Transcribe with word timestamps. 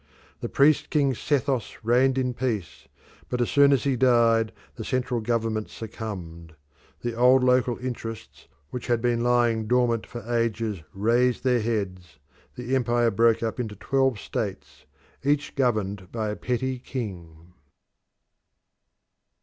The 0.39 0.49
priest 0.49 0.89
king 0.89 1.13
Sethos 1.13 1.77
reigned 1.83 2.17
in 2.17 2.33
peace, 2.33 2.87
but 3.29 3.39
as 3.39 3.51
soon 3.51 3.71
as 3.71 3.83
he 3.83 3.95
died 3.95 4.51
the 4.73 4.83
central 4.83 5.21
government 5.21 5.69
succumbed; 5.69 6.55
the 7.01 7.13
old 7.13 7.43
local 7.43 7.77
interests 7.77 8.47
which 8.71 8.87
had 8.87 8.99
been 8.99 9.23
lying 9.23 9.67
dormant 9.67 10.07
for 10.07 10.23
ages 10.27 10.81
raised 10.91 11.43
their 11.43 11.61
heads; 11.61 12.17
the 12.55 12.75
empire 12.75 13.11
broke 13.11 13.43
up 13.43 13.59
into 13.59 13.75
twelve 13.75 14.17
states, 14.19 14.85
each 15.23 15.53
governed 15.53 16.11
by 16.11 16.29
a 16.31 16.35
petty 16.35 16.79
king. 16.79 17.53